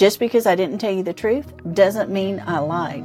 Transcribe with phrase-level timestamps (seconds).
[0.00, 3.04] Just because I didn't tell you the truth doesn't mean I lied.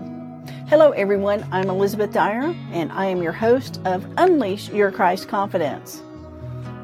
[0.69, 1.45] Hello, everyone.
[1.51, 6.01] I'm Elizabeth Dyer, and I am your host of Unleash Your Christ Confidence.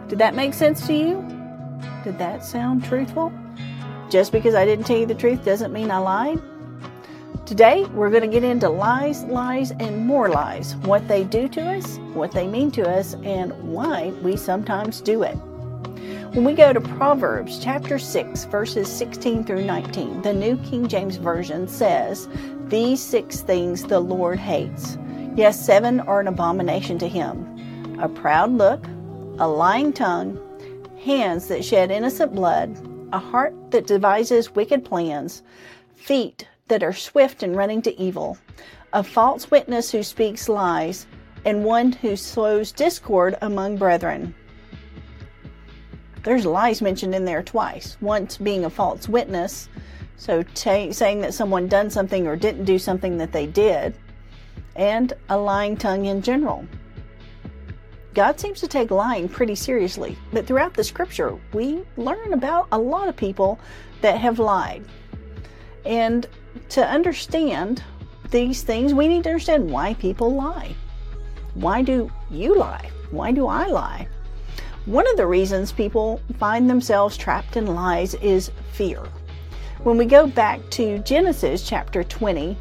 [0.09, 1.21] Did that make sense to you?
[2.03, 3.31] Did that sound truthful?
[4.09, 6.41] Just because I didn't tell you the truth doesn't mean I lied?
[7.45, 11.61] Today, we're going to get into lies, lies, and more lies what they do to
[11.61, 15.37] us, what they mean to us, and why we sometimes do it.
[16.33, 21.17] When we go to Proverbs chapter 6, verses 16 through 19, the New King James
[21.17, 22.29] Version says,
[22.67, 24.97] These six things the Lord hates.
[25.35, 28.85] Yes, seven are an abomination to him a proud look,
[29.39, 30.39] a lying tongue,
[31.03, 32.77] hands that shed innocent blood,
[33.11, 35.43] a heart that devises wicked plans,
[35.95, 38.37] feet that are swift in running to evil,
[38.93, 41.07] a false witness who speaks lies,
[41.43, 44.33] and one who sows discord among brethren.
[46.23, 47.97] There's lies mentioned in there twice.
[48.01, 49.69] Once being a false witness,
[50.17, 53.95] so t- saying that someone done something or didn't do something that they did,
[54.75, 56.65] and a lying tongue in general.
[58.13, 62.77] God seems to take lying pretty seriously, but throughout the scripture, we learn about a
[62.77, 63.57] lot of people
[64.01, 64.83] that have lied.
[65.85, 66.27] And
[66.69, 67.83] to understand
[68.29, 70.75] these things, we need to understand why people lie.
[71.53, 72.89] Why do you lie?
[73.11, 74.07] Why do I lie?
[74.85, 79.03] One of the reasons people find themselves trapped in lies is fear.
[79.83, 82.57] When we go back to Genesis chapter 20,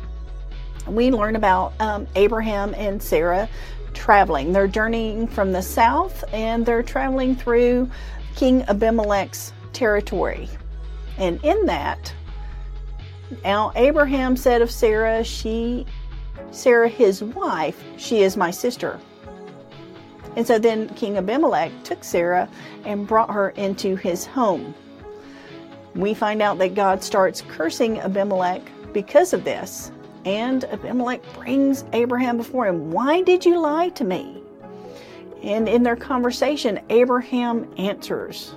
[0.88, 3.48] we learn about um, Abraham and Sarah
[3.94, 4.52] traveling.
[4.52, 7.90] They're journeying from the south and they're traveling through
[8.36, 10.46] King Abimelech's territory.
[11.16, 12.12] And in that,
[13.44, 15.86] now Abraham said of Sarah, she,
[16.50, 19.00] Sarah, his wife, she is my sister.
[20.36, 22.48] And so then King Abimelech took Sarah
[22.84, 24.74] and brought her into his home.
[25.94, 29.90] We find out that God starts cursing Abimelech because of this.
[30.24, 32.90] And Abimelech brings Abraham before him.
[32.90, 34.42] Why did you lie to me?
[35.42, 38.54] And in their conversation, Abraham answers.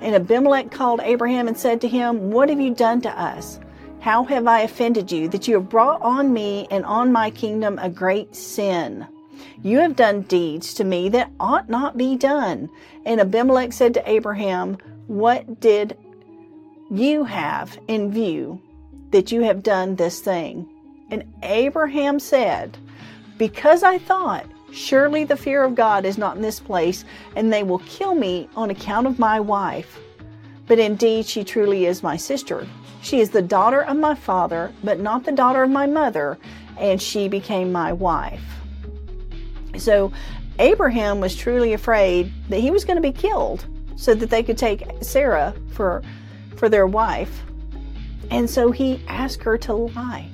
[0.00, 3.58] And Abimelech called Abraham and said to him, What have you done to us?
[4.00, 7.78] How have I offended you that you have brought on me and on my kingdom
[7.80, 9.06] a great sin?
[9.62, 12.68] You have done deeds to me that ought not be done.
[13.04, 15.96] And Abimelech said to Abraham, What did
[16.90, 18.60] you have in view
[19.10, 20.68] that you have done this thing?
[21.10, 22.76] And Abraham said,
[23.36, 27.04] Because I thought, Surely the fear of God is not in this place,
[27.34, 29.98] and they will kill me on account of my wife.
[30.66, 32.66] But indeed, she truly is my sister.
[33.00, 36.38] She is the daughter of my father, but not the daughter of my mother,
[36.76, 38.57] and she became my wife.
[39.78, 40.12] So
[40.58, 43.66] Abraham was truly afraid that he was going to be killed
[43.96, 46.02] so that they could take Sarah for,
[46.56, 47.42] for their wife.
[48.30, 50.28] And so he asked her to lie.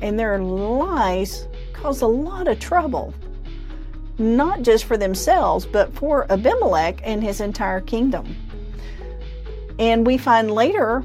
[0.00, 3.14] And their lies caused a lot of trouble
[4.18, 8.36] not just for themselves, but for Abimelech and his entire kingdom.
[9.78, 11.04] And we find later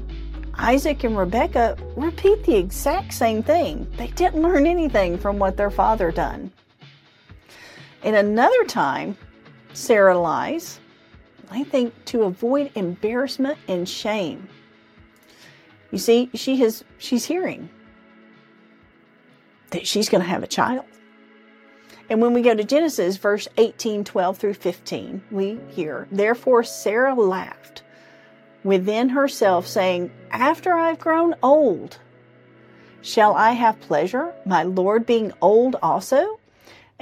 [0.54, 3.86] Isaac and Rebekah repeat the exact same thing.
[3.96, 6.50] They didn't learn anything from what their father done.
[8.02, 9.16] In another time,
[9.74, 10.80] Sarah lies,
[11.50, 14.48] I think, to avoid embarrassment and shame.
[15.90, 17.68] You see, she has she's hearing
[19.70, 20.84] that she's going to have a child.
[22.10, 27.14] And when we go to Genesis, verse 18, 12 through 15, we hear, Therefore Sarah
[27.14, 27.82] laughed
[28.64, 31.98] within herself, saying, After I've grown old,
[33.00, 36.38] shall I have pleasure, my Lord being old also?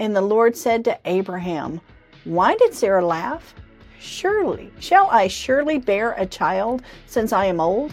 [0.00, 1.78] And the Lord said to Abraham,
[2.24, 3.54] Why did Sarah laugh?
[3.98, 7.92] Surely, shall I surely bear a child since I am old?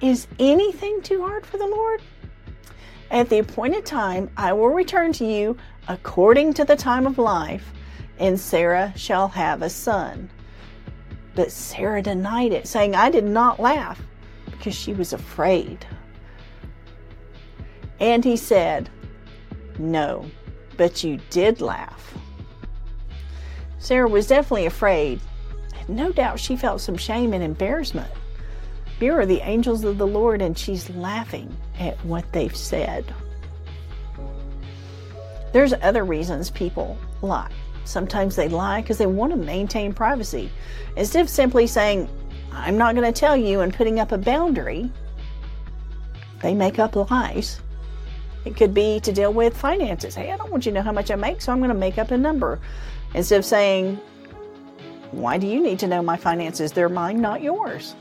[0.00, 2.02] Is anything too hard for the Lord?
[3.12, 5.56] At the appointed time, I will return to you
[5.86, 7.72] according to the time of life,
[8.18, 10.28] and Sarah shall have a son.
[11.36, 14.02] But Sarah denied it, saying, I did not laugh,
[14.50, 15.86] because she was afraid.
[18.00, 18.90] And he said,
[19.78, 20.28] No,
[20.76, 22.14] but you did laugh.
[23.78, 25.20] Sarah was definitely afraid,
[25.88, 28.10] no doubt she felt some shame and embarrassment.
[28.98, 33.12] Here are the angels of the Lord, and she's laughing at what they've said.
[35.52, 37.50] There's other reasons people lie.
[37.84, 40.50] Sometimes they lie because they want to maintain privacy.
[40.96, 42.08] Instead of simply saying,
[42.52, 44.90] I'm not going to tell you and putting up a boundary,
[46.40, 47.61] they make up lies.
[48.44, 50.14] It could be to deal with finances.
[50.14, 51.74] Hey, I don't want you to know how much I make, so I'm going to
[51.74, 52.58] make up a number.
[53.14, 54.00] Instead of saying,
[55.12, 56.72] Why do you need to know my finances?
[56.72, 57.94] They're mine, not yours.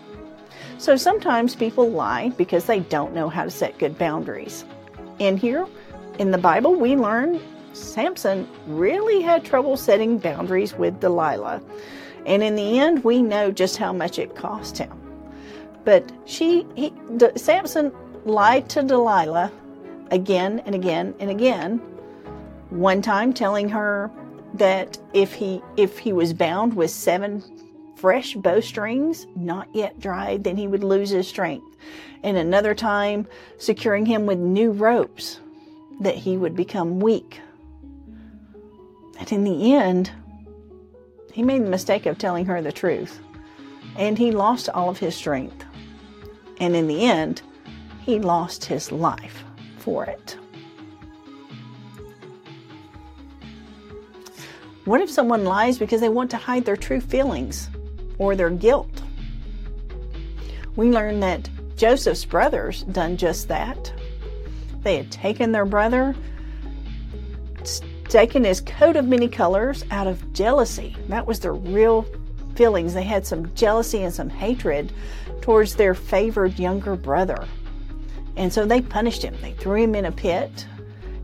[0.77, 4.65] So sometimes people lie because they don't know how to set good boundaries.
[5.19, 5.67] In here
[6.17, 7.39] in the Bible, we learn
[7.73, 11.61] Samson really had trouble setting boundaries with Delilah.
[12.25, 14.91] And in the end, we know just how much it cost him.
[15.83, 17.91] But she, he, D- Samson
[18.25, 19.51] lied to Delilah
[20.11, 21.77] again and again and again.
[22.69, 24.11] One time telling her
[24.53, 27.43] that if he if he was bound with seven
[27.95, 31.77] fresh bowstrings, not yet dried, then he would lose his strength.
[32.23, 33.27] And another time,
[33.57, 35.39] securing him with new ropes,
[36.01, 37.39] that he would become weak.
[39.19, 40.11] And in the end,
[41.31, 43.19] he made the mistake of telling her the truth.
[43.97, 45.63] And he lost all of his strength.
[46.59, 47.41] And in the end,
[48.01, 49.43] he lost his life
[49.81, 50.37] for it.
[54.85, 57.69] What if someone lies because they want to hide their true feelings?
[58.21, 59.01] or their guilt.
[60.75, 63.91] We learn that Joseph's brothers done just that.
[64.83, 66.15] They had taken their brother,
[68.09, 70.95] taken his coat of many colors out of jealousy.
[71.07, 72.05] That was their real
[72.53, 72.93] feelings.
[72.93, 74.93] They had some jealousy and some hatred
[75.41, 77.47] towards their favored younger brother.
[78.41, 79.35] And so they punished him.
[79.39, 80.65] They threw him in a pit,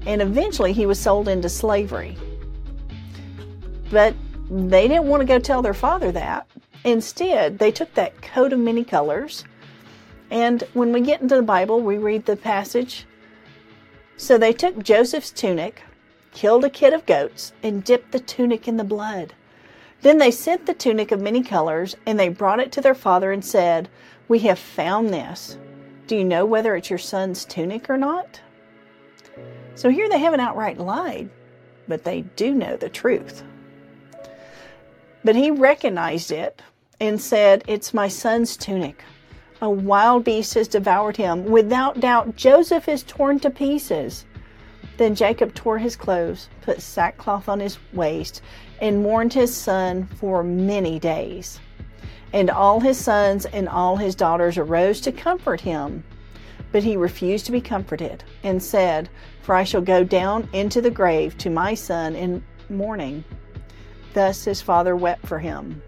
[0.05, 2.15] and eventually he was sold into slavery.
[3.89, 4.13] But
[4.51, 6.47] they didn't want to go tell their father that.
[6.83, 9.45] Instead, they took that coat of many colors,
[10.29, 13.07] and when we get into the Bible, we read the passage.
[14.15, 15.81] So they took Joseph's tunic,
[16.33, 19.33] killed a kid of goats, and dipped the tunic in the blood.
[20.03, 23.31] Then they sent the tunic of many colors, and they brought it to their father
[23.31, 23.89] and said,
[24.27, 25.57] We have found this.
[26.07, 28.39] Do you know whether it's your son's tunic or not?
[29.75, 31.29] So here they haven't outright lied,
[31.85, 33.43] but they do know the truth.
[35.25, 36.61] But he recognized it
[37.01, 39.03] and said, It's my son's tunic.
[39.61, 41.43] A wild beast has devoured him.
[41.45, 44.25] Without doubt, Joseph is torn to pieces.
[44.95, 48.41] Then Jacob tore his clothes, put sackcloth on his waist,
[48.81, 51.59] and mourned his son for many days.
[52.33, 56.03] And all his sons and all his daughters arose to comfort him.
[56.71, 59.09] But he refused to be comforted, and said,
[59.41, 63.23] For I shall go down into the grave to my son in mourning.
[64.13, 65.81] Thus his father wept for him.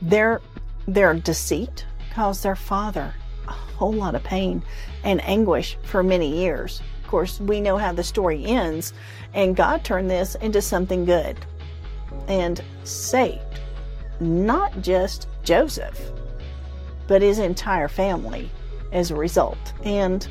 [0.00, 0.40] Their,
[0.86, 1.84] their deceit
[2.14, 3.14] caused their father
[3.46, 4.62] a whole lot of pain
[5.04, 6.80] and anguish for many years.
[7.02, 8.92] Of course, we know how the story ends,
[9.34, 11.38] and God turned this into something good
[12.26, 13.60] and saved
[14.20, 16.00] not just Joseph,
[17.06, 18.50] but his entire family
[18.92, 20.28] as a result, and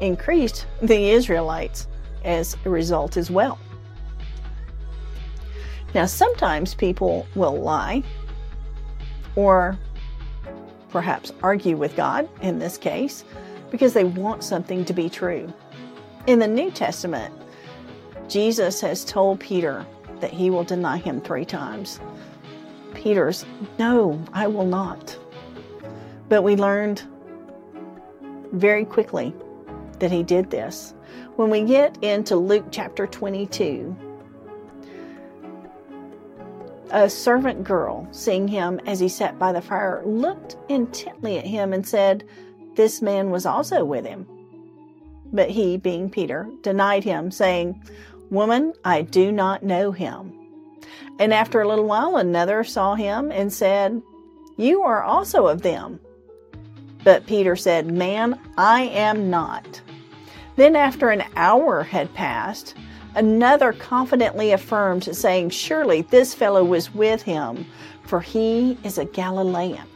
[0.00, 1.86] increased the Israelites
[2.24, 3.58] as a result as well.
[5.94, 8.02] Now, sometimes people will lie
[9.36, 9.78] or
[10.90, 13.24] perhaps argue with God in this case
[13.70, 15.52] because they want something to be true.
[16.26, 17.34] In the New Testament,
[18.28, 19.84] Jesus has told Peter
[20.20, 22.00] that he will deny him three times.
[23.04, 23.44] Peter's,
[23.78, 25.18] no, I will not.
[26.30, 27.02] But we learned
[28.52, 29.34] very quickly
[29.98, 30.94] that he did this.
[31.36, 33.94] When we get into Luke chapter 22,
[36.92, 41.74] a servant girl, seeing him as he sat by the fire, looked intently at him
[41.74, 42.24] and said,
[42.74, 44.26] This man was also with him.
[45.30, 47.82] But he, being Peter, denied him, saying,
[48.30, 50.43] Woman, I do not know him.
[51.18, 54.02] And after a little while, another saw him and said,
[54.56, 56.00] You are also of them.
[57.04, 59.80] But Peter said, Man, I am not.
[60.56, 62.74] Then, after an hour had passed,
[63.16, 67.64] Another confidently affirmed, saying, Surely this fellow was with him,
[68.02, 69.86] for he is a Galilean.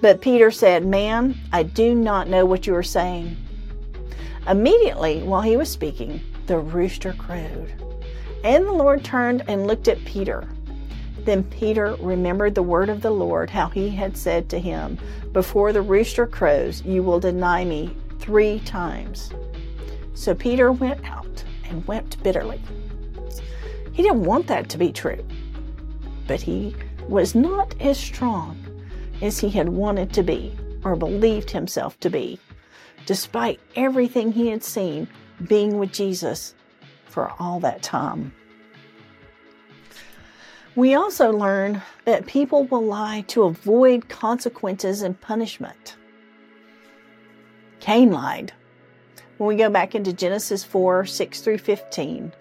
[0.00, 3.36] But Peter said, Man, I do not know what you are saying.
[4.48, 7.74] Immediately, while he was speaking, the rooster crowed.
[8.44, 10.48] And the Lord turned and looked at Peter.
[11.24, 14.98] Then Peter remembered the word of the Lord, how he had said to him,
[15.32, 19.30] Before the rooster crows, you will deny me three times.
[20.14, 22.60] So Peter went out and wept bitterly.
[23.92, 25.24] He didn't want that to be true,
[26.26, 26.74] but he
[27.08, 28.56] was not as strong
[29.20, 32.38] as he had wanted to be or believed himself to be,
[33.06, 35.08] despite everything he had seen
[35.48, 36.54] being with Jesus
[37.08, 38.32] for all that time.
[40.76, 45.96] We also learn that people will lie to avoid consequences and punishment.
[47.80, 48.52] Cain lied
[49.38, 52.32] when we go back into Genesis 4 6 through 15.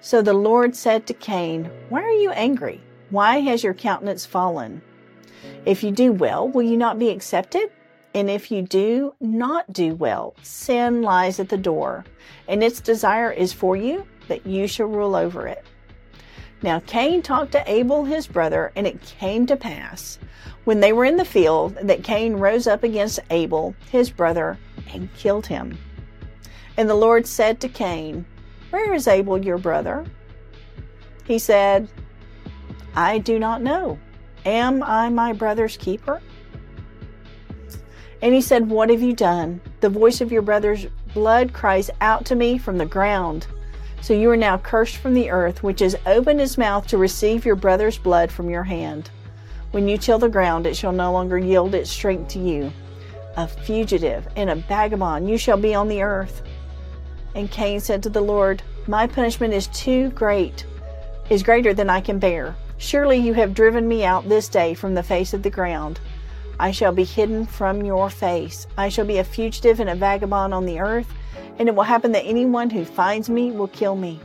[0.00, 2.80] So the Lord said to Cain, Why are you angry?
[3.10, 4.82] Why has your countenance fallen?
[5.64, 7.70] If you do well, will you not be accepted?
[8.16, 12.06] And if you do not do well, sin lies at the door,
[12.48, 15.62] and its desire is for you, that you shall rule over it.
[16.62, 20.18] Now Cain talked to Abel his brother, and it came to pass,
[20.64, 24.56] when they were in the field, that Cain rose up against Abel his brother
[24.94, 25.76] and killed him.
[26.78, 28.24] And the Lord said to Cain,
[28.70, 30.06] Where is Abel your brother?
[31.24, 31.86] He said,
[32.94, 33.98] I do not know.
[34.46, 36.22] Am I my brother's keeper?
[38.26, 39.60] And he said, What have you done?
[39.78, 43.46] The voice of your brother's blood cries out to me from the ground.
[44.00, 47.46] So you are now cursed from the earth, which has opened his mouth to receive
[47.46, 49.10] your brother's blood from your hand.
[49.70, 52.72] When you till the ground, it shall no longer yield its strength to you.
[53.36, 56.42] A fugitive and a vagabond you shall be on the earth.
[57.36, 60.66] And Cain said to the Lord, My punishment is too great,
[61.30, 62.56] is greater than I can bear.
[62.78, 66.00] Surely you have driven me out this day from the face of the ground.
[66.58, 68.66] I shall be hidden from your face.
[68.78, 71.12] I shall be a fugitive and a vagabond on the earth,
[71.58, 74.20] and it will happen that anyone who finds me will kill me.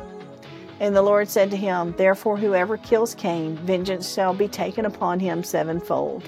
[0.79, 5.19] And the Lord said to him, Therefore, whoever kills Cain, vengeance shall be taken upon
[5.19, 6.23] him sevenfold.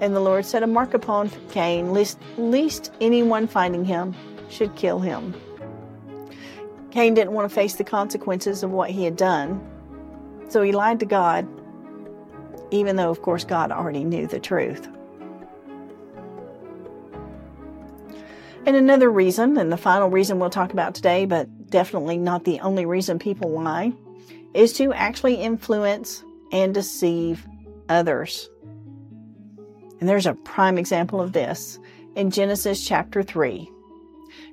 [0.00, 4.14] And the Lord set a mark upon Cain, lest, lest anyone finding him
[4.48, 5.34] should kill him.
[6.90, 9.60] Cain didn't want to face the consequences of what he had done,
[10.48, 11.46] so he lied to God,
[12.70, 14.88] even though, of course, God already knew the truth.
[18.66, 22.60] And another reason, and the final reason we'll talk about today, but definitely not the
[22.60, 23.92] only reason people lie,
[24.54, 27.46] is to actually influence and deceive
[27.88, 28.48] others.
[30.00, 31.78] And there's a prime example of this
[32.16, 33.70] in Genesis chapter 3.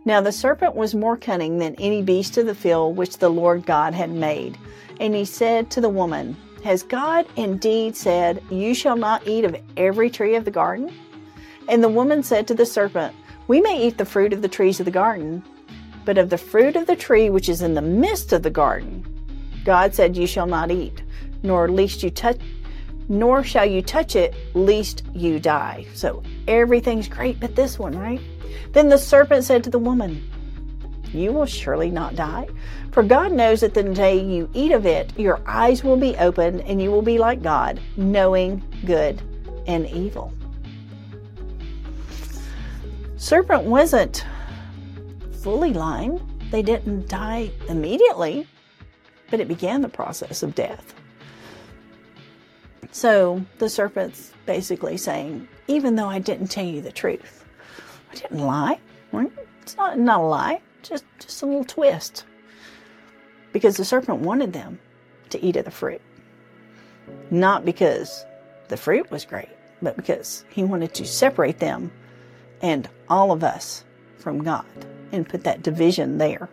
[0.03, 3.65] Now the serpent was more cunning than any beast of the field which the Lord
[3.65, 4.57] God had made.
[4.99, 9.55] And he said to the woman, Has God indeed said, You shall not eat of
[9.77, 10.91] every tree of the garden?
[11.67, 13.15] And the woman said to the serpent,
[13.51, 15.43] we may eat the fruit of the trees of the garden,
[16.05, 19.03] but of the fruit of the tree which is in the midst of the garden,
[19.65, 21.03] God said, You shall not eat,
[21.43, 22.39] nor least you touch,
[23.09, 25.85] nor shall you touch it, lest you die.
[25.93, 28.21] So everything's great, but this one, right?
[28.71, 30.25] Then the serpent said to the woman,
[31.11, 32.47] You will surely not die.
[32.93, 36.61] For God knows that the day you eat of it, your eyes will be opened,
[36.61, 39.21] and you will be like God, knowing good
[39.67, 40.31] and evil
[43.21, 44.25] serpent wasn't
[45.43, 46.19] fully lying.
[46.49, 48.47] They didn't die immediately,
[49.29, 50.95] but it began the process of death.
[52.91, 57.45] So the serpent's basically saying, even though I didn't tell you the truth,
[58.11, 58.79] I didn't lie.
[59.61, 62.25] It's not not a lie, just just a little twist.
[63.53, 64.79] Because the serpent wanted them
[65.29, 66.01] to eat of the fruit.
[67.29, 68.25] Not because
[68.69, 69.49] the fruit was great,
[69.81, 71.91] but because he wanted to separate them
[72.61, 73.83] and all of us
[74.17, 74.65] from God
[75.11, 76.49] and put that division there.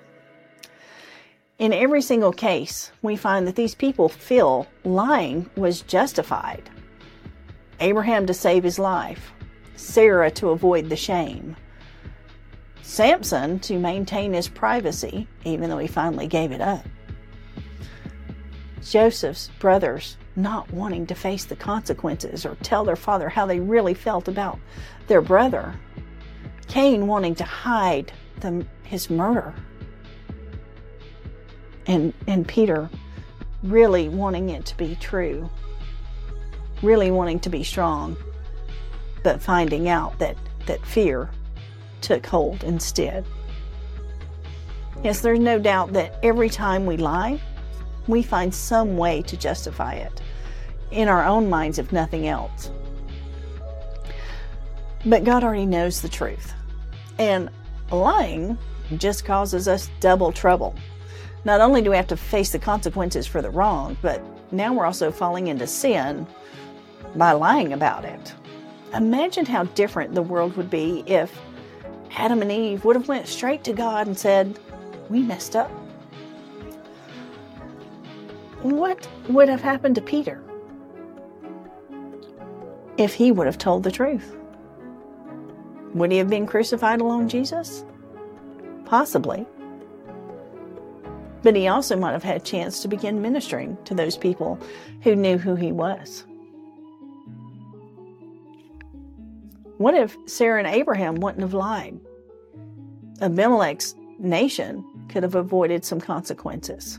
[1.58, 6.70] In every single case, we find that these people feel lying was justified.
[7.80, 9.32] Abraham to save his life,
[9.76, 11.56] Sarah to avoid the shame,
[12.82, 16.84] Samson to maintain his privacy, even though he finally gave it up.
[18.82, 23.92] Joseph's brothers not wanting to face the consequences or tell their father how they really
[23.92, 24.58] felt about
[25.06, 25.74] their brother.
[26.78, 29.52] Cain wanting to hide the, his murder.
[31.88, 32.88] And, and Peter
[33.64, 35.50] really wanting it to be true,
[36.80, 38.16] really wanting to be strong,
[39.24, 41.28] but finding out that, that fear
[42.00, 43.26] took hold instead.
[45.02, 47.40] Yes, there's no doubt that every time we lie,
[48.06, 50.22] we find some way to justify it
[50.92, 52.70] in our own minds, if nothing else.
[55.04, 56.54] But God already knows the truth.
[57.18, 57.50] And
[57.90, 58.56] lying
[58.96, 60.74] just causes us double trouble.
[61.44, 64.22] Not only do we have to face the consequences for the wrong, but
[64.52, 66.26] now we're also falling into sin
[67.16, 68.34] by lying about it.
[68.94, 71.40] Imagine how different the world would be if
[72.16, 74.58] Adam and Eve would have went straight to God and said,
[75.10, 75.70] "We messed up."
[78.62, 80.40] What would have happened to Peter
[82.96, 84.37] if he would have told the truth?
[85.98, 87.84] Would he have been crucified along Jesus?
[88.84, 89.44] Possibly.
[91.42, 94.58] But he also might have had a chance to begin ministering to those people
[95.02, 96.24] who knew who he was.
[99.78, 102.00] What if Sarah and Abraham wouldn't have lied?
[103.20, 106.98] Abimelech's nation could have avoided some consequences.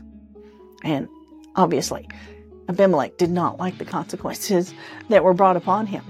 [0.82, 1.08] And
[1.56, 2.08] obviously,
[2.68, 4.72] Abimelech did not like the consequences
[5.08, 6.04] that were brought upon him.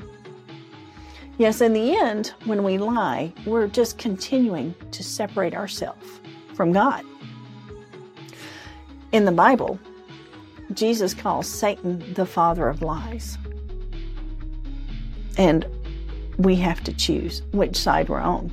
[1.40, 6.20] Yes, in the end, when we lie, we're just continuing to separate ourselves
[6.52, 7.02] from God.
[9.12, 9.80] In the Bible,
[10.74, 13.38] Jesus calls Satan the father of lies.
[15.38, 15.64] And
[16.36, 18.52] we have to choose which side we're on.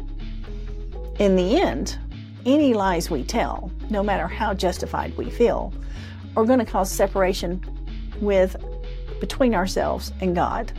[1.20, 2.00] In the end,
[2.46, 5.74] any lies we tell, no matter how justified we feel,
[6.38, 7.62] are going to cause separation
[8.22, 8.56] with
[9.20, 10.72] between ourselves and God.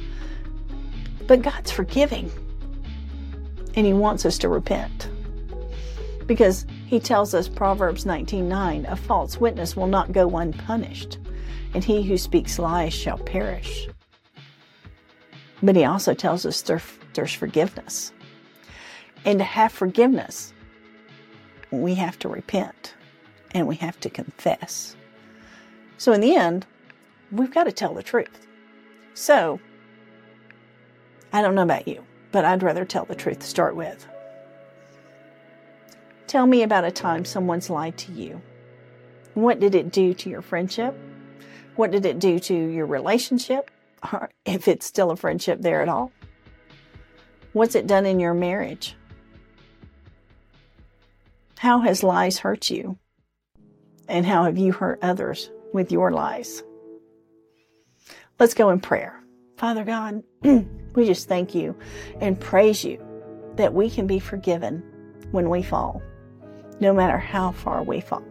[1.28, 2.32] But God's forgiving.
[3.76, 5.08] And he wants us to repent.
[6.26, 11.18] Because he tells us Proverbs 19:9, a false witness will not go unpunished,
[11.74, 13.88] and he who speaks lies shall perish.
[15.62, 16.82] But he also tells us there,
[17.14, 18.12] there's forgiveness.
[19.24, 20.52] And to have forgiveness,
[21.70, 22.94] we have to repent
[23.52, 24.96] and we have to confess.
[25.98, 26.66] So, in the end,
[27.32, 28.46] we've got to tell the truth.
[29.14, 29.60] So,
[31.32, 34.06] I don't know about you, but I'd rather tell the truth to start with.
[36.26, 38.40] Tell me about a time someone's lied to you.
[39.34, 40.98] What did it do to your friendship?
[41.76, 43.70] What did it do to your relationship?
[44.12, 46.12] Or if it's still a friendship there at all?
[47.52, 48.94] What's it done in your marriage?
[51.58, 52.96] How has lies hurt you?
[54.06, 56.62] And how have you hurt others with your lies?
[58.38, 59.17] Let's go in prayer.
[59.58, 60.22] Father God,
[60.94, 61.76] we just thank you
[62.20, 63.04] and praise you
[63.56, 64.84] that we can be forgiven
[65.32, 66.00] when we fall,
[66.78, 68.22] no matter how far we fall.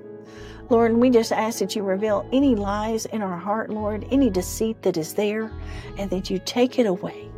[0.69, 4.81] Lord, we just ask that you reveal any lies in our heart, Lord, any deceit
[4.83, 5.51] that is there,
[5.97, 7.29] and that you take it away.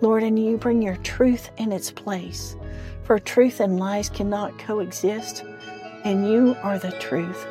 [0.00, 2.56] Lord, and you bring your truth in its place.
[3.04, 5.44] For truth and lies cannot coexist,
[6.02, 7.46] and you are the truth.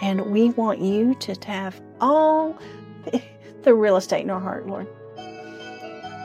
[0.00, 2.58] And we want you to have all
[3.64, 4.86] the real estate in our heart, Lord.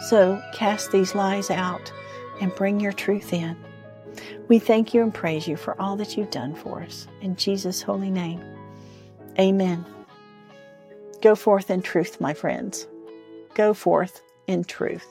[0.09, 1.91] So cast these lies out
[2.39, 3.57] and bring your truth in.
[4.47, 7.07] We thank you and praise you for all that you've done for us.
[7.21, 8.41] In Jesus' holy name,
[9.37, 9.85] amen.
[11.21, 12.87] Go forth in truth, my friends.
[13.55, 15.07] Go forth in truth.